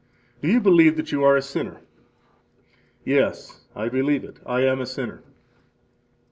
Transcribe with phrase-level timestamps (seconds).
[0.41, 1.79] Do you believe that you are a sinner?
[3.05, 4.39] Yes, I believe it.
[4.47, 5.21] I am a sinner.